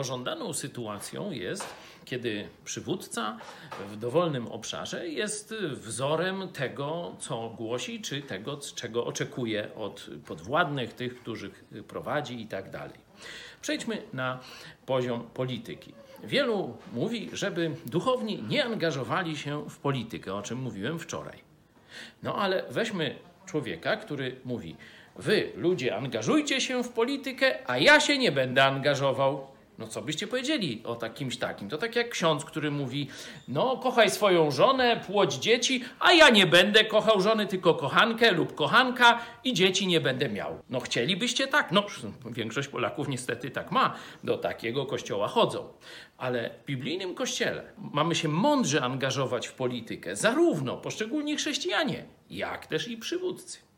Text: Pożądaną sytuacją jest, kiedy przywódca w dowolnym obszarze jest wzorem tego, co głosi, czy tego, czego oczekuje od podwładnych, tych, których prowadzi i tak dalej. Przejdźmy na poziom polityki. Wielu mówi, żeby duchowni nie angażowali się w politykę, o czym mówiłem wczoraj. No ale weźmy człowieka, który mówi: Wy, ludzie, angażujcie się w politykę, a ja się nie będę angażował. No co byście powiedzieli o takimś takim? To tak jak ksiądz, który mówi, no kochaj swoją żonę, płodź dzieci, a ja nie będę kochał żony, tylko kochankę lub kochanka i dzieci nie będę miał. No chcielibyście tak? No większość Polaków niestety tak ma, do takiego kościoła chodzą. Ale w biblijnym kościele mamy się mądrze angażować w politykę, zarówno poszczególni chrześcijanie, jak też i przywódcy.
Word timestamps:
Pożądaną 0.00 0.52
sytuacją 0.52 1.30
jest, 1.30 1.74
kiedy 2.04 2.48
przywódca 2.64 3.36
w 3.90 3.96
dowolnym 3.96 4.46
obszarze 4.46 5.08
jest 5.08 5.54
wzorem 5.54 6.48
tego, 6.48 7.16
co 7.18 7.48
głosi, 7.48 8.00
czy 8.00 8.22
tego, 8.22 8.60
czego 8.74 9.06
oczekuje 9.06 9.74
od 9.74 10.10
podwładnych, 10.26 10.92
tych, 10.92 11.20
których 11.20 11.64
prowadzi 11.88 12.40
i 12.40 12.46
tak 12.46 12.70
dalej. 12.70 12.98
Przejdźmy 13.62 14.02
na 14.12 14.40
poziom 14.86 15.30
polityki. 15.34 15.92
Wielu 16.24 16.76
mówi, 16.92 17.30
żeby 17.32 17.70
duchowni 17.86 18.42
nie 18.48 18.64
angażowali 18.64 19.36
się 19.36 19.70
w 19.70 19.78
politykę, 19.78 20.34
o 20.34 20.42
czym 20.42 20.58
mówiłem 20.58 20.98
wczoraj. 20.98 21.38
No 22.22 22.36
ale 22.36 22.64
weźmy 22.70 23.18
człowieka, 23.46 23.96
który 23.96 24.36
mówi: 24.44 24.76
Wy, 25.16 25.52
ludzie, 25.56 25.96
angażujcie 25.96 26.60
się 26.60 26.84
w 26.84 26.88
politykę, 26.88 27.58
a 27.66 27.78
ja 27.78 28.00
się 28.00 28.18
nie 28.18 28.32
będę 28.32 28.64
angażował. 28.64 29.59
No 29.80 29.86
co 29.88 30.02
byście 30.02 30.26
powiedzieli 30.26 30.82
o 30.84 30.94
takimś 30.94 31.36
takim? 31.36 31.68
To 31.68 31.78
tak 31.78 31.96
jak 31.96 32.08
ksiądz, 32.08 32.44
który 32.44 32.70
mówi, 32.70 33.08
no 33.48 33.76
kochaj 33.76 34.10
swoją 34.10 34.50
żonę, 34.50 35.00
płodź 35.06 35.34
dzieci, 35.34 35.84
a 36.00 36.12
ja 36.12 36.30
nie 36.30 36.46
będę 36.46 36.84
kochał 36.84 37.20
żony, 37.20 37.46
tylko 37.46 37.74
kochankę 37.74 38.32
lub 38.32 38.54
kochanka 38.54 39.18
i 39.44 39.52
dzieci 39.52 39.86
nie 39.86 40.00
będę 40.00 40.28
miał. 40.28 40.58
No 40.70 40.80
chcielibyście 40.80 41.46
tak? 41.46 41.72
No 41.72 41.86
większość 42.30 42.68
Polaków 42.68 43.08
niestety 43.08 43.50
tak 43.50 43.70
ma, 43.70 43.94
do 44.24 44.38
takiego 44.38 44.86
kościoła 44.86 45.28
chodzą. 45.28 45.68
Ale 46.18 46.50
w 46.62 46.66
biblijnym 46.66 47.14
kościele 47.14 47.72
mamy 47.94 48.14
się 48.14 48.28
mądrze 48.28 48.82
angażować 48.82 49.46
w 49.46 49.52
politykę, 49.52 50.16
zarówno 50.16 50.76
poszczególni 50.76 51.36
chrześcijanie, 51.36 52.04
jak 52.30 52.66
też 52.66 52.88
i 52.88 52.96
przywódcy. 52.96 53.69